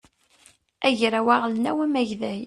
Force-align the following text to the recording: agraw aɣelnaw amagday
agraw 0.87 1.27
aɣelnaw 1.35 1.77
amagday 1.85 2.39